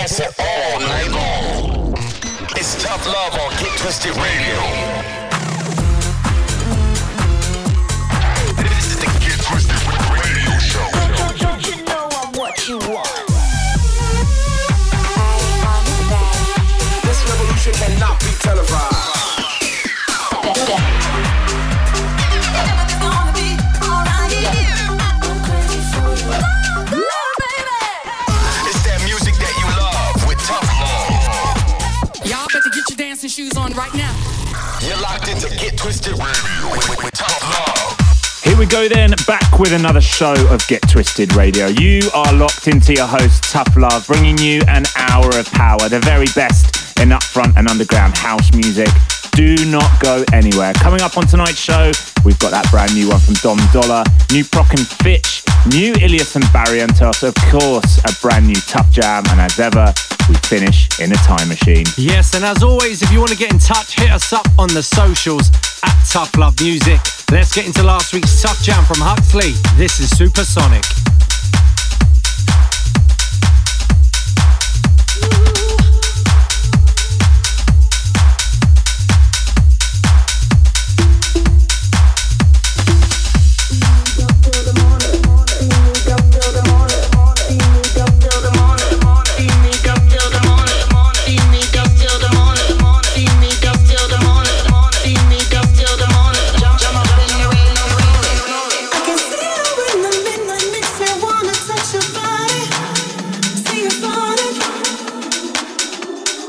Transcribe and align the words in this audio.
dancing 0.00 0.26
all 0.38 0.80
night 0.80 1.10
long. 1.10 1.92
It's 2.56 2.82
tough 2.82 3.06
love 3.06 3.34
on 3.34 3.50
Get 3.60 3.76
Twisted 3.78 4.16
Radio. 4.16 5.29
You're 34.82 34.96
locked 35.00 35.28
into 35.28 35.48
Get 35.56 35.76
Twisted 35.76 36.12
Radio 36.12 36.70
with, 36.70 36.88
with 36.88 37.20
Love. 37.20 37.96
Here 38.42 38.56
we 38.56 38.64
go 38.64 38.88
then, 38.88 39.10
back 39.26 39.58
with 39.58 39.74
another 39.74 40.00
show 40.00 40.32
of 40.48 40.66
Get 40.68 40.80
Twisted 40.88 41.34
Radio. 41.34 41.66
You 41.66 42.00
are 42.14 42.32
locked 42.32 42.66
into 42.66 42.94
your 42.94 43.06
host, 43.06 43.42
Tough 43.44 43.76
Love, 43.76 44.06
bringing 44.06 44.38
you 44.38 44.62
an 44.68 44.84
hour 44.96 45.28
of 45.38 45.52
power, 45.52 45.86
the 45.90 46.00
very 46.00 46.28
best 46.34 46.98
in 46.98 47.10
upfront 47.10 47.58
and 47.58 47.68
underground 47.68 48.16
house 48.16 48.52
music. 48.54 48.88
Do 49.32 49.54
not 49.66 50.00
go 50.00 50.24
anywhere. 50.32 50.72
Coming 50.74 51.02
up 51.02 51.18
on 51.18 51.26
tonight's 51.26 51.60
show, 51.60 51.92
we've 52.24 52.38
got 52.38 52.50
that 52.50 52.66
brand 52.70 52.94
new 52.94 53.10
one 53.10 53.20
from 53.20 53.34
Dom 53.34 53.58
Dolla, 53.72 54.04
new 54.32 54.44
Prok 54.44 54.70
and 54.70 54.86
Fitch, 54.86 55.39
new 55.68 55.92
Illyus 55.94 56.36
and 56.36 56.44
Barrientos, 56.46 57.22
of 57.22 57.34
course, 57.50 57.98
a 58.04 58.12
brand 58.20 58.46
new 58.46 58.54
Tough 58.54 58.90
Jam, 58.90 59.24
and 59.30 59.40
as 59.40 59.58
ever, 59.58 59.92
we 60.28 60.34
finish 60.36 60.88
in 61.00 61.12
a 61.12 61.16
time 61.16 61.48
machine. 61.48 61.84
Yes, 61.96 62.34
and 62.34 62.44
as 62.44 62.62
always, 62.62 63.02
if 63.02 63.10
you 63.10 63.18
want 63.18 63.30
to 63.30 63.36
get 63.36 63.52
in 63.52 63.58
touch, 63.58 63.94
hit 63.96 64.10
us 64.10 64.32
up 64.32 64.46
on 64.58 64.68
the 64.68 64.82
socials 64.82 65.50
at 65.84 66.02
Tough 66.08 66.36
Love 66.36 66.60
Music. 66.60 67.00
Let's 67.30 67.54
get 67.54 67.66
into 67.66 67.82
last 67.82 68.12
week's 68.12 68.40
Tough 68.40 68.62
Jam 68.62 68.84
from 68.84 68.98
Huxley. 69.00 69.52
This 69.76 70.00
is 70.00 70.16
Supersonic. 70.16 70.84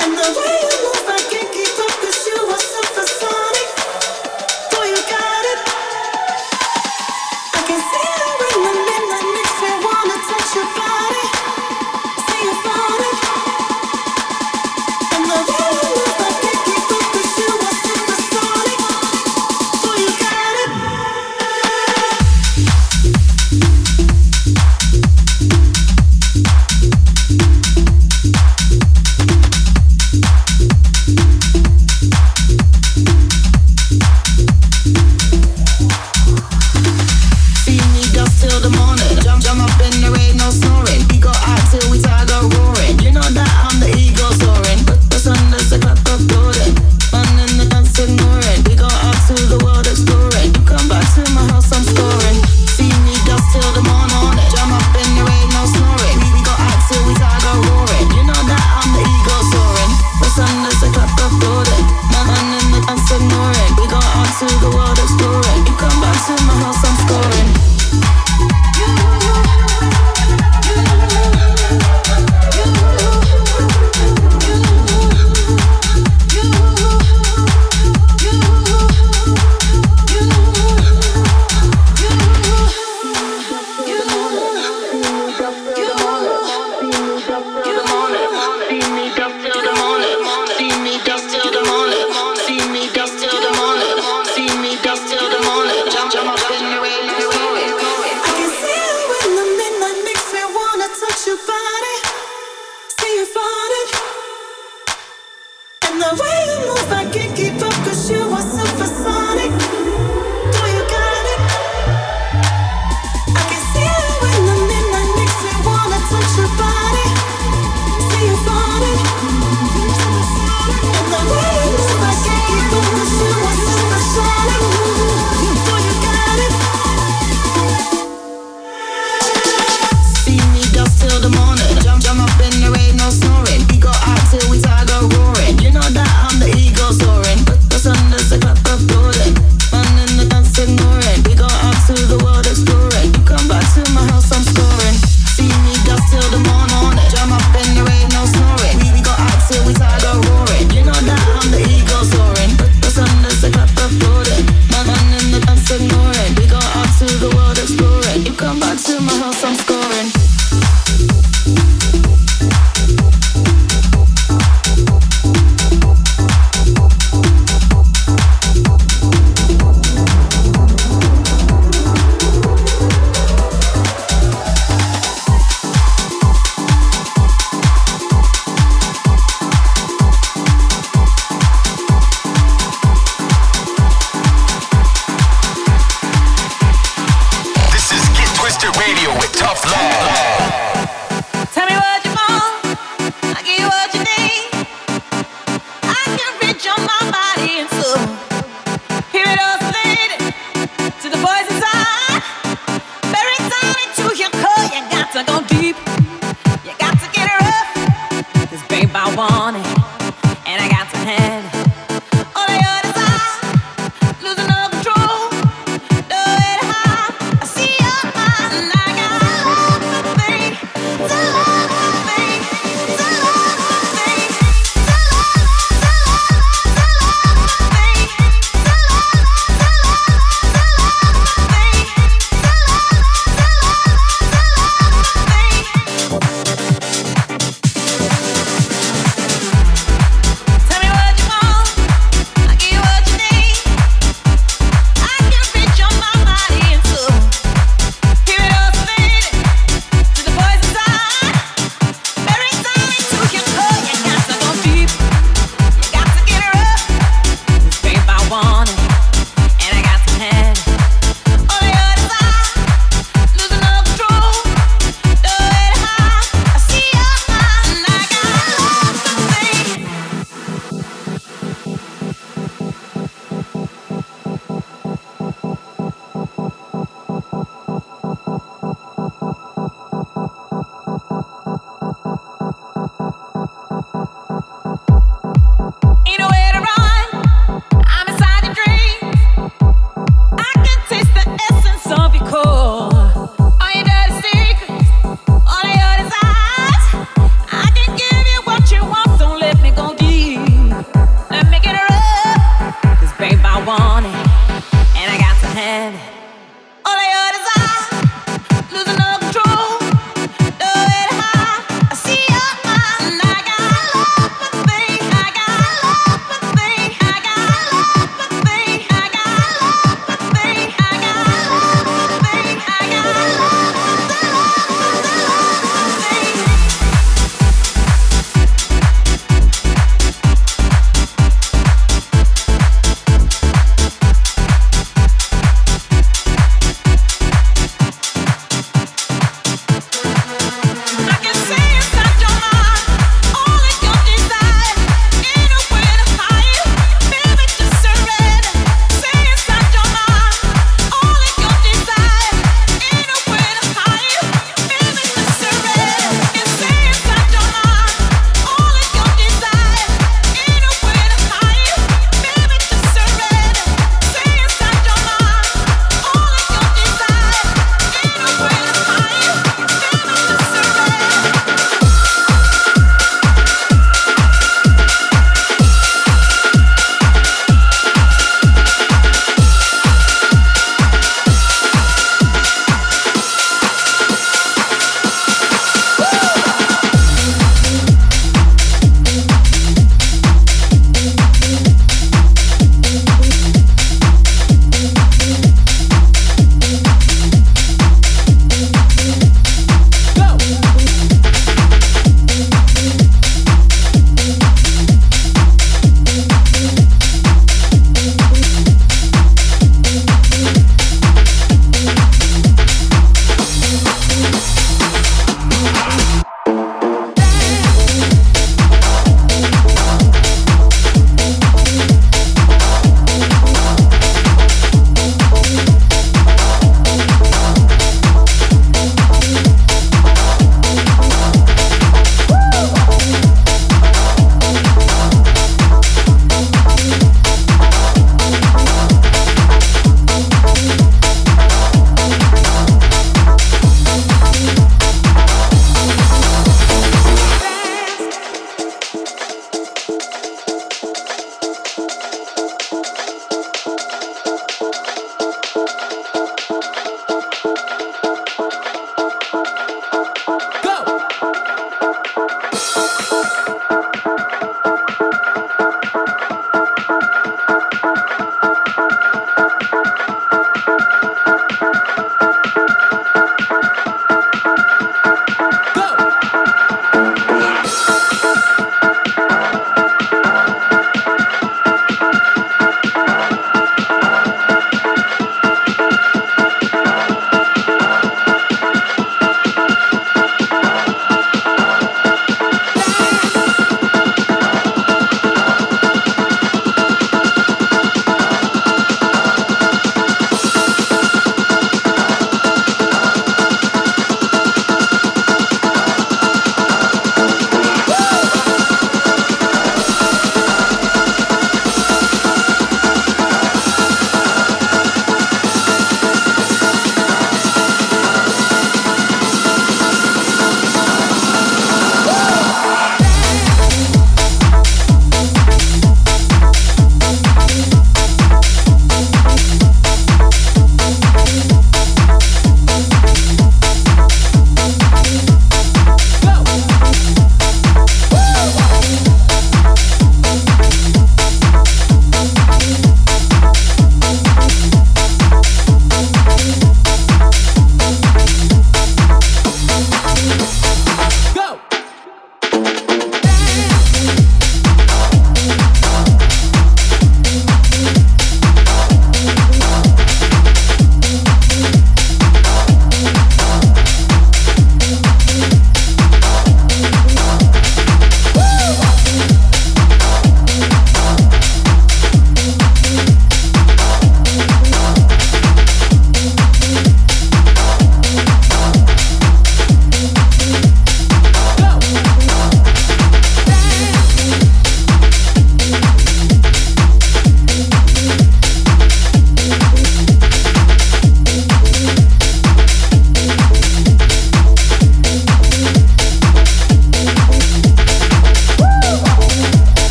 Tough 0.00 0.16
love. 0.16 0.34
Tell 0.34 0.82
you 0.82 0.92
want. 1.08 1.19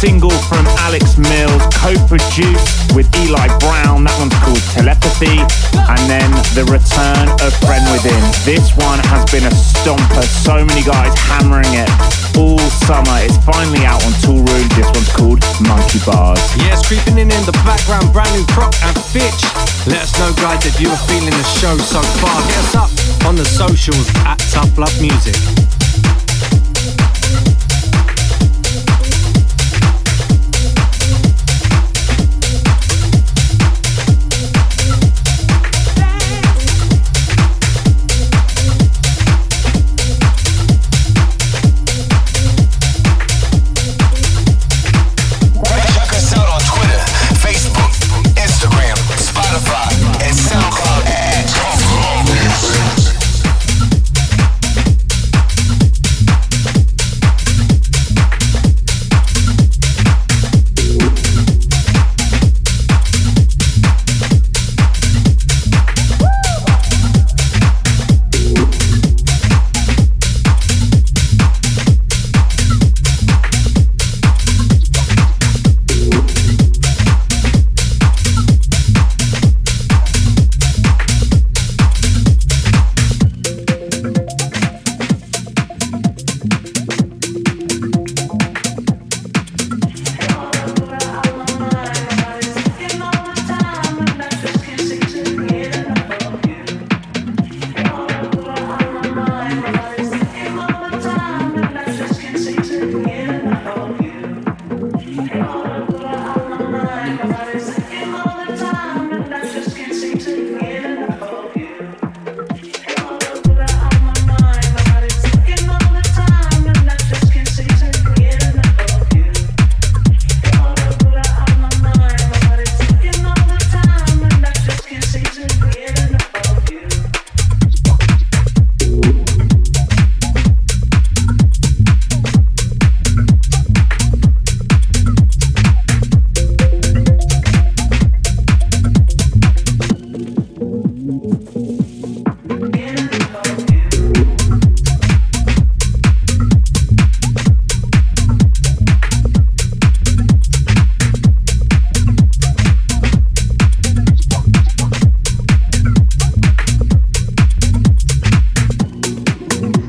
Single 0.00 0.32
from 0.48 0.64
Alex 0.88 1.20
Mills, 1.20 1.60
co-produced 1.76 2.96
with 2.96 3.04
Eli 3.20 3.52
Brown. 3.60 4.08
That 4.08 4.16
one's 4.16 4.32
called 4.40 4.64
Telepathy. 4.72 5.44
And 5.76 6.00
then 6.08 6.24
the 6.56 6.64
return 6.72 7.28
of 7.44 7.52
Friend 7.68 7.84
Within. 7.92 8.16
This 8.48 8.72
one 8.80 8.96
has 9.12 9.28
been 9.28 9.44
a 9.44 9.52
stomper. 9.52 10.24
So 10.24 10.64
many 10.64 10.80
guys 10.88 11.12
hammering 11.28 11.68
it 11.76 11.92
all 12.32 12.56
summer. 12.88 13.12
It's 13.20 13.36
finally 13.44 13.84
out 13.84 14.00
on 14.00 14.16
Toolroom. 14.24 14.64
This 14.72 14.88
one's 14.88 15.12
called 15.12 15.44
Monkey 15.68 16.00
Bars. 16.08 16.40
Yes, 16.56 16.80
creeping 16.80 17.20
in 17.20 17.28
in 17.28 17.44
the 17.44 17.56
background, 17.60 18.08
brand 18.08 18.32
new 18.32 18.48
Prok 18.56 18.72
and 18.80 18.96
Fitch. 19.12 19.44
Let 19.84 20.08
us 20.08 20.16
know, 20.16 20.32
guys, 20.40 20.64
if 20.64 20.80
you 20.80 20.88
are 20.88 21.02
feeling 21.12 21.36
the 21.36 21.48
show 21.60 21.76
so 21.76 22.00
far. 22.24 22.40
Hit 22.48 22.56
us 22.56 22.72
up 22.72 22.90
on 23.28 23.36
the 23.36 23.44
socials 23.44 24.08
at 24.24 24.40
Tough 24.48 24.80
Love 24.80 24.96
Music. 24.96 25.36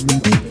beat. 0.07 0.50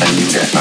I 0.00 0.14
need 0.14 0.30
that. 0.30 0.57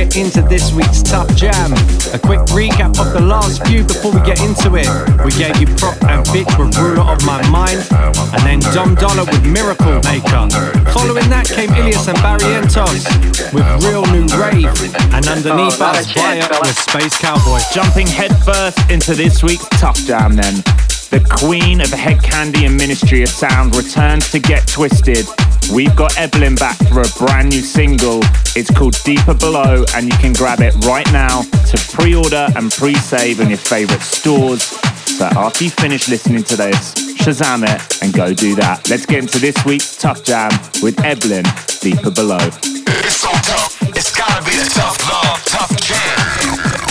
Into 0.00 0.40
this 0.40 0.72
week's 0.72 1.02
Tough 1.02 1.28
Jam. 1.36 1.72
A 2.14 2.18
quick 2.18 2.40
recap 2.56 2.98
of 2.98 3.12
the 3.12 3.20
last 3.20 3.64
few 3.66 3.84
before 3.84 4.10
we 4.12 4.20
get 4.24 4.40
into 4.40 4.74
it. 4.74 4.88
We 5.22 5.30
gave 5.36 5.60
you 5.60 5.68
Prok 5.76 6.00
and 6.08 6.26
Fitch 6.32 6.48
with 6.56 6.72
Ruler 6.78 7.04
of 7.04 7.20
My 7.26 7.44
Mind, 7.50 7.84
and 8.32 8.42
then 8.42 8.60
Dom 8.72 8.94
Dolla 8.94 9.26
with 9.28 9.44
Miracle 9.44 10.00
Maker. 10.08 10.48
Following 10.96 11.28
that 11.28 11.52
came 11.52 11.68
Illyus 11.76 12.08
and 12.08 12.16
Barrientos 12.24 13.04
with 13.52 13.68
Real 13.84 14.00
New 14.08 14.24
Rave, 14.40 14.72
and 15.12 15.28
underneath 15.28 15.78
us, 15.80 16.10
Via 16.12 16.48
with 16.48 16.78
Space 16.80 17.18
Cowboy. 17.20 17.60
Jumping 17.70 18.06
headfirst 18.06 18.80
into 18.90 19.14
this 19.14 19.42
week's 19.42 19.68
Tough 19.76 20.00
Jam 20.08 20.34
then. 20.34 20.64
The 21.12 21.20
queen 21.28 21.82
of 21.82 21.90
head 21.90 22.22
candy 22.22 22.64
and 22.64 22.76
Ministry 22.76 23.22
of 23.22 23.28
Sound 23.28 23.76
returns 23.76 24.30
to 24.32 24.38
Get 24.40 24.66
Twisted 24.66 25.26
We've 25.72 25.94
got 25.94 26.18
Evelyn 26.18 26.56
back 26.56 26.76
for 26.88 27.00
a 27.00 27.08
brand 27.16 27.50
new 27.50 27.60
single. 27.60 28.20
It's 28.56 28.70
called 28.70 28.96
Deeper 29.04 29.34
Below, 29.34 29.84
and 29.94 30.06
you 30.06 30.18
can 30.18 30.32
grab 30.32 30.60
it 30.60 30.74
right 30.84 31.10
now 31.12 31.42
to 31.42 31.78
pre 31.92 32.14
order 32.14 32.48
and 32.56 32.72
pre 32.72 32.94
save 32.94 33.40
on 33.40 33.48
your 33.48 33.58
favorite 33.58 34.02
stores. 34.02 34.62
So 34.62 35.26
after 35.26 35.64
you 35.64 35.70
finish 35.70 36.08
listening 36.08 36.42
to 36.44 36.56
this, 36.56 36.94
Shazam 37.20 37.62
it 37.62 38.02
and 38.02 38.12
go 38.12 38.34
do 38.34 38.56
that. 38.56 38.90
Let's 38.90 39.06
get 39.06 39.20
into 39.20 39.38
this 39.38 39.64
week's 39.64 39.96
Tough 39.96 40.24
Jam 40.24 40.50
with 40.82 40.98
Evelyn, 41.04 41.44
Deeper 41.80 42.10
Below. 42.10 42.38
It's 42.40 43.16
so 43.16 43.30
tough, 43.30 43.80
it's 43.96 44.14
gotta 44.14 44.44
be 44.44 44.56
the 44.56 44.68
tough 44.74 44.98
love, 45.08 45.44
tough 45.44 45.80
jam. 45.80 46.89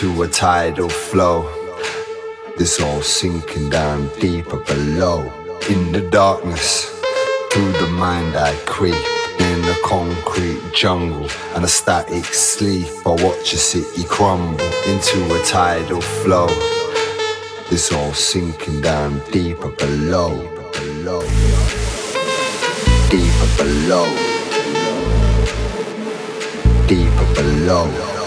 Into 0.00 0.22
a 0.22 0.28
tidal 0.28 0.88
flow. 0.88 1.42
This 2.56 2.80
all 2.80 3.02
sinking 3.02 3.68
down 3.68 4.08
deeper 4.18 4.56
below. 4.56 5.30
In 5.68 5.92
the 5.92 6.00
darkness, 6.10 6.86
through 7.52 7.72
the 7.72 7.88
mind 7.98 8.34
I 8.34 8.54
creep. 8.64 8.94
In 9.40 9.60
the 9.62 9.76
concrete 9.84 10.62
jungle 10.72 11.28
and 11.54 11.64
a 11.64 11.68
static 11.68 12.24
sleep. 12.24 12.86
I 13.04 13.10
watch 13.10 13.52
a 13.52 13.58
city 13.58 14.04
crumble 14.04 14.60
into 14.86 15.18
a 15.34 15.44
tidal 15.44 16.00
flow. 16.00 16.48
This 17.68 17.92
all 17.92 18.14
sinking 18.14 18.80
down 18.80 19.20
deeper 19.30 19.70
below, 19.70 20.30
below, 20.72 21.22
deeper 23.10 23.50
below 23.58 24.06
deeper 26.88 27.28
below, 27.28 27.28
deeper 27.28 27.34
below, 27.34 28.19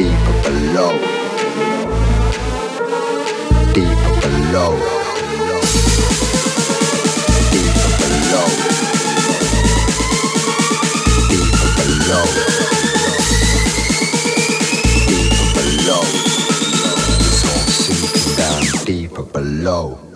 deeper 0.00 0.36
below, 0.44 0.94
deeper 3.74 4.14
below, 4.22 4.72
deeper 7.52 7.92
below, 8.00 8.48
deeper 11.28 11.70
below. 15.56 16.04
It's 17.20 17.42
sinking 17.84 18.28
down 18.36 18.64
deeper 18.86 19.22
below. 19.22 20.09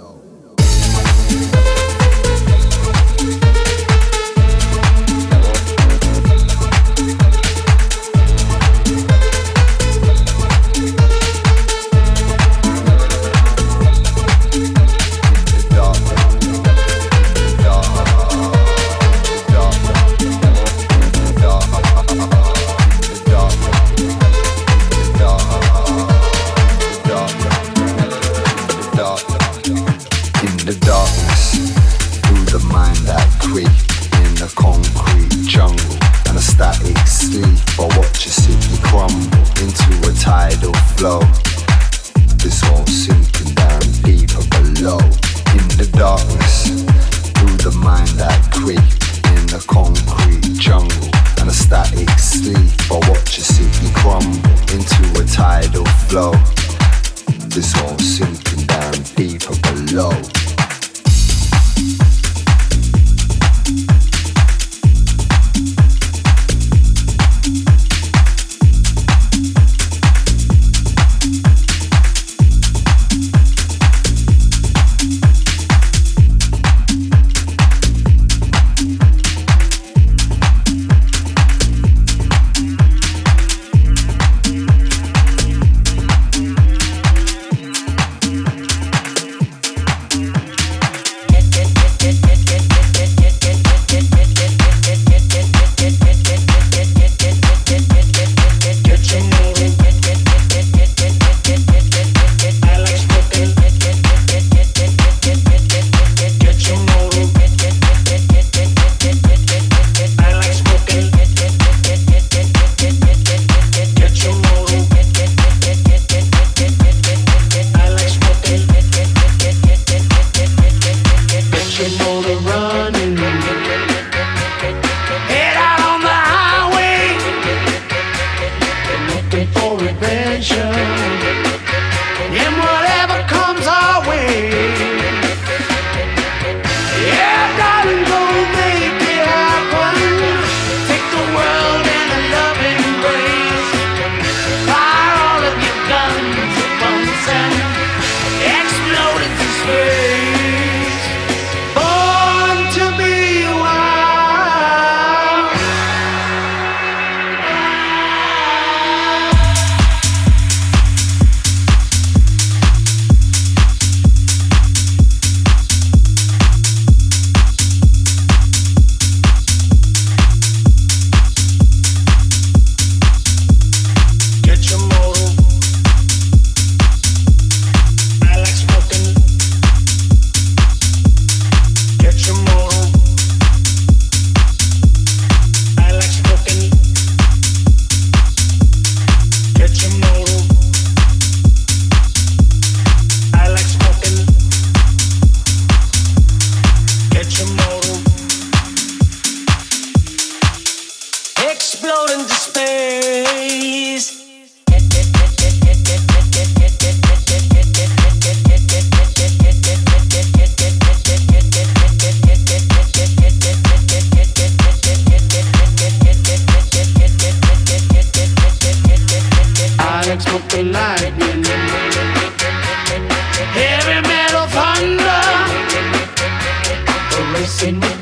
Racing 227.55 227.79
with 227.79 227.93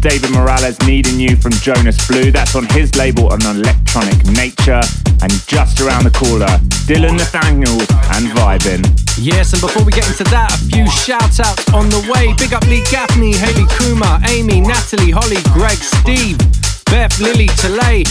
David 0.00 0.30
Morales 0.30 0.78
Needing 0.86 1.18
You 1.20 1.36
from 1.36 1.52
Jonas 1.52 2.06
Blue. 2.06 2.30
That's 2.30 2.54
on 2.54 2.66
his 2.66 2.94
label 2.96 3.32
on 3.32 3.40
Electronic 3.44 4.24
Nature. 4.26 4.80
And 5.22 5.32
just 5.46 5.80
around 5.80 6.04
the 6.04 6.10
corner, 6.10 6.46
Dylan 6.86 7.18
Nathaniel 7.18 7.80
and 8.14 8.26
Vibin. 8.36 8.84
Yes, 9.18 9.52
and 9.52 9.60
before 9.60 9.84
we 9.84 9.92
get 9.92 10.06
into 10.08 10.24
that, 10.24 10.52
a 10.52 10.58
few 10.70 10.86
shout 10.90 11.40
outs 11.40 11.72
on 11.72 11.88
the 11.88 12.00
way. 12.12 12.34
Big 12.38 12.52
up 12.52 12.66
Lee 12.66 12.84
Gaffney, 12.90 13.32
Haley 13.34 13.66
Kuma, 13.78 14.20
Amy, 14.28 14.60
Natalie, 14.60 15.10
Holly, 15.10 15.40
Greg, 15.52 15.78
Steve, 15.78 16.38
Beth, 16.86 17.18
Lily, 17.18 17.48
Talay, 17.58 18.04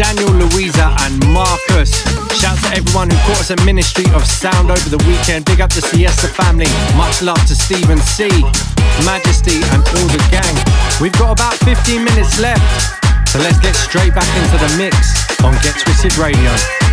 Daniel, 0.00 0.32
Louisa, 0.32 0.96
and 1.00 1.20
Marcus. 1.28 1.92
Shout 2.32 2.56
to 2.64 2.72
everyone 2.72 3.10
who 3.10 3.16
caught 3.28 3.44
us 3.44 3.50
at 3.50 3.62
Ministry 3.66 4.06
of 4.14 4.24
Sound 4.24 4.70
over 4.70 4.88
the 4.88 4.96
weekend. 5.04 5.44
Big 5.44 5.60
up 5.60 5.68
the 5.68 5.82
Siesta 5.82 6.28
family. 6.28 6.64
Much 6.96 7.20
love 7.20 7.44
to 7.44 7.54
Stephen 7.54 7.98
C, 7.98 8.24
Majesty, 9.04 9.60
and 9.76 9.84
all 9.84 10.08
the 10.08 10.24
gang. 10.32 10.56
We've 11.02 11.12
got 11.20 11.32
about 11.32 11.52
15 11.68 12.02
minutes 12.02 12.40
left, 12.40 12.64
so 13.28 13.40
let's 13.40 13.60
get 13.60 13.76
straight 13.76 14.14
back 14.14 14.30
into 14.40 14.56
the 14.56 14.72
mix 14.80 14.96
on 15.44 15.52
Get 15.60 15.76
Twisted 15.76 16.16
Radio. 16.16 16.89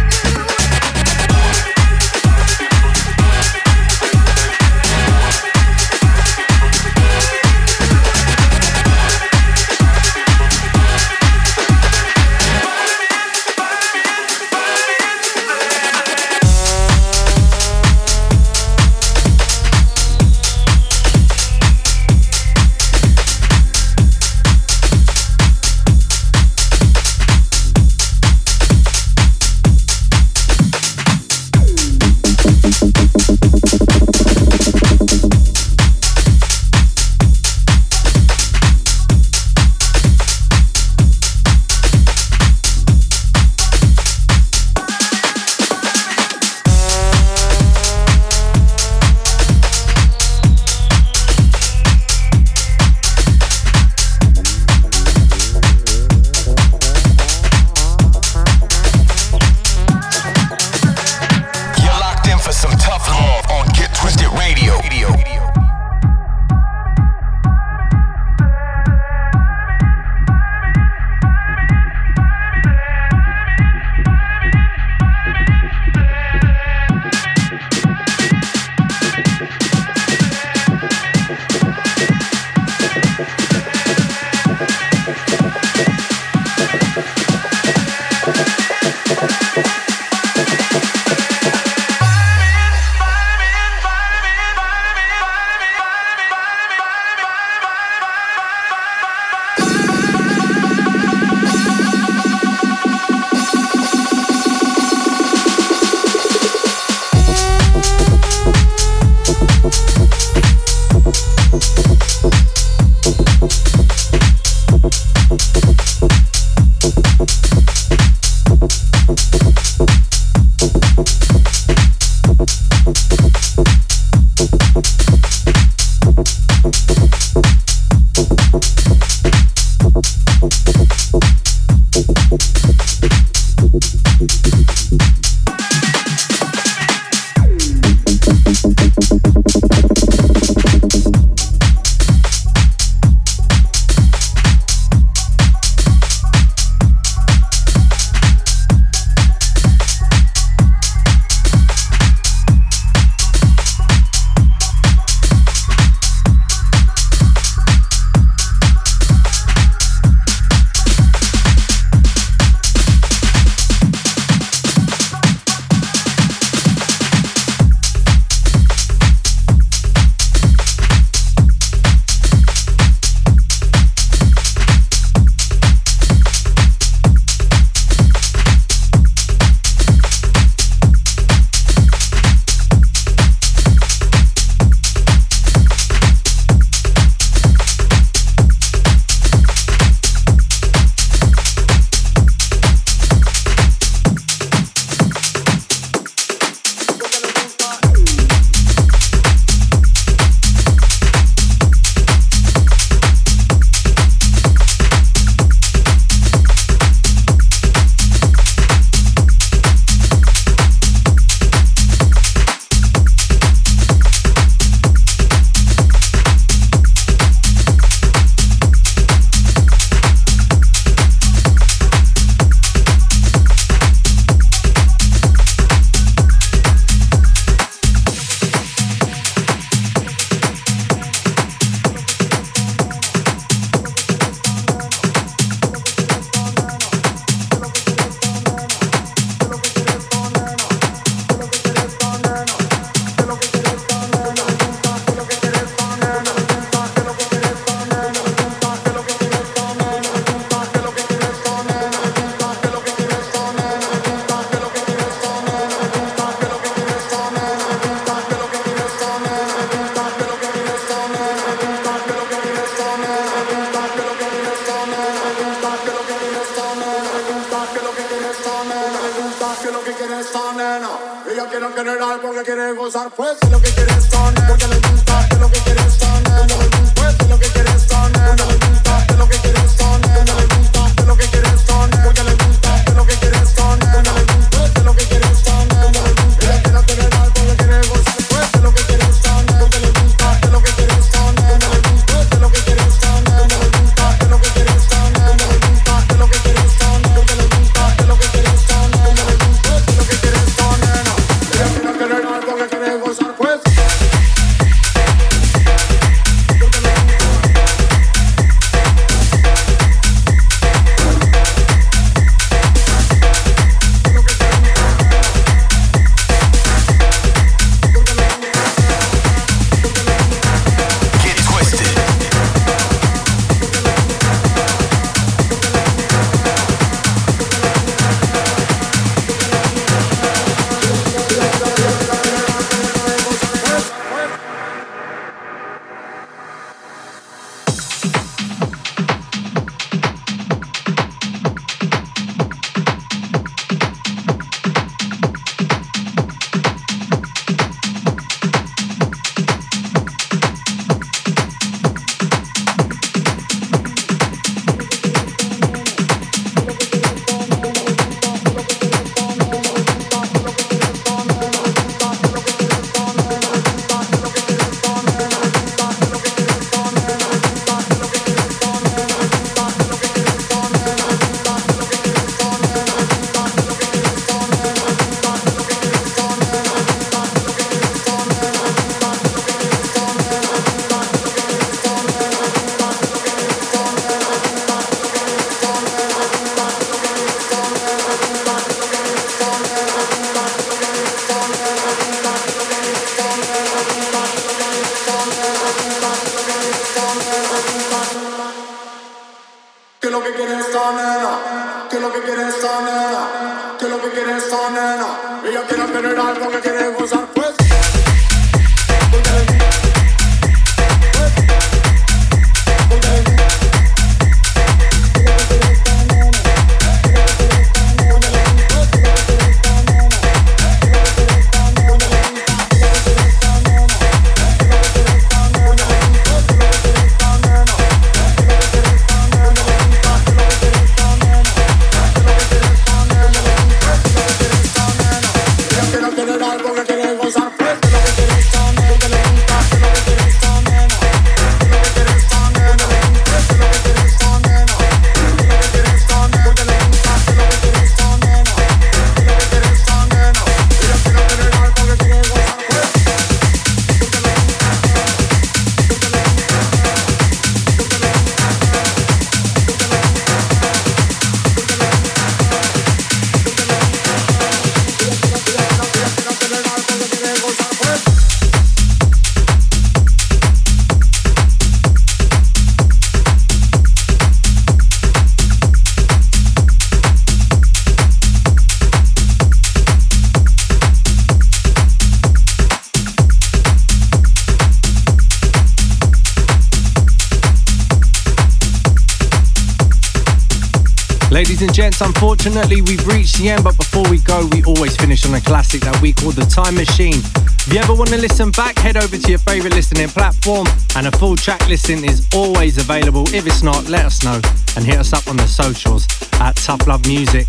Unfortunately, 492.00 492.82
we've 492.82 493.08
reached 493.08 493.40
the 493.40 493.50
end, 493.50 493.64
but 493.64 493.76
before 493.76 494.04
we 494.10 494.20
go, 494.20 494.48
we 494.52 494.64
always 494.66 494.96
finish 494.96 495.26
on 495.26 495.34
a 495.34 495.42
classic 495.42 495.82
that 495.82 496.00
we 496.00 496.14
call 496.14 496.32
The 496.32 496.46
Time 496.46 496.76
Machine. 496.76 497.18
If 497.66 497.74
you 497.74 497.80
ever 497.80 497.96
want 497.96 498.10
to 498.12 498.18
listen 498.18 498.52
back, 498.52 498.78
head 498.78 498.98
over 498.98 499.18
to 499.18 499.30
your 499.30 499.40
favorite 499.40 499.74
listening 499.74 500.08
platform, 500.10 500.68
and 500.96 501.08
a 501.08 501.12
full 501.18 501.36
track 501.36 501.68
listing 501.68 502.06
is 502.06 502.28
always 502.36 502.78
available. 502.78 503.24
If 503.34 503.48
it's 503.48 503.64
not, 503.64 503.90
let 503.90 504.06
us 504.06 504.24
know 504.24 504.40
and 504.76 504.86
hit 504.86 505.00
us 505.00 505.12
up 505.12 505.28
on 505.28 505.38
the 505.38 505.48
socials 505.48 506.06
at 506.40 506.56
Tough 506.58 506.86
Love 506.86 507.08
Music. 507.08 507.48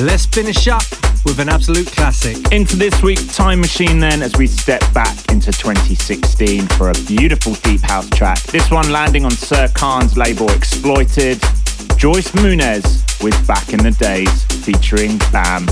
Let's 0.00 0.24
finish 0.24 0.66
up 0.66 0.84
with 1.26 1.38
an 1.38 1.50
absolute 1.50 1.86
classic. 1.88 2.36
Into 2.52 2.76
this 2.76 3.02
week's 3.02 3.36
time 3.36 3.60
machine, 3.60 3.98
then, 3.98 4.22
as 4.22 4.34
we 4.36 4.46
step 4.46 4.80
back 4.94 5.14
into 5.30 5.52
2016 5.52 6.66
for 6.68 6.88
a 6.88 6.94
beautiful 7.06 7.52
deep 7.62 7.82
house 7.82 8.08
track. 8.10 8.40
This 8.44 8.70
one 8.70 8.90
landing 8.90 9.26
on 9.26 9.32
Shir 9.32 9.68
Khan's 9.74 10.16
label 10.16 10.50
Exploited. 10.52 11.38
Joyce 11.96 12.32
Muniz 12.32 13.03
with 13.24 13.46
Back 13.46 13.72
in 13.72 13.82
the 13.82 13.90
Days 13.92 14.44
featuring 14.66 15.16
Bam. 15.32 15.66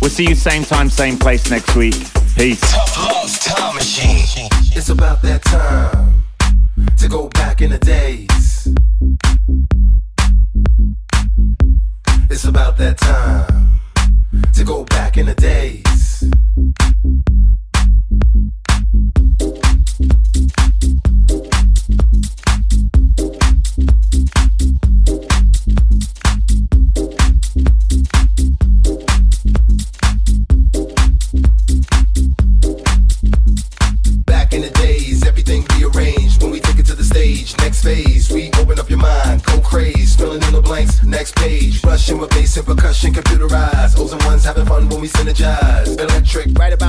We'll 0.00 0.10
see 0.10 0.26
you 0.26 0.34
same 0.34 0.64
time, 0.64 0.88
same 0.88 1.18
place 1.18 1.50
next 1.50 1.76
week. 1.76 1.92
Peace. 2.34 2.60
Tough 2.62 2.96
Love 2.96 3.40
Time 3.40 3.74
Machine. 3.74 4.48
It's 4.74 4.88
about 4.88 5.20
that 5.20 5.42
time 5.44 6.24
to 6.96 7.08
go 7.08 7.28
back 7.28 7.60
in 7.60 7.70
the 7.72 7.78
days. 7.78 8.68
It's 12.30 12.44
about 12.44 12.78
that 12.78 12.96
time 12.96 13.72
to 14.54 14.64
go 14.64 14.84
back 14.84 15.18
in 15.18 15.26
the 15.26 15.34
days. 15.34 16.07
Rushing 42.18 42.20
with 42.20 42.30
bass 42.30 42.56
and 42.56 42.66
percussion, 42.66 43.12
computerized. 43.12 43.98
O's 43.98 44.12
and 44.12 44.22
ones 44.24 44.44
having 44.44 44.66
fun 44.66 44.88
when 44.88 45.00
we 45.00 45.08
synergize. 45.08 45.98
Electric, 45.98 46.58
right 46.58 46.72
about 46.72 46.87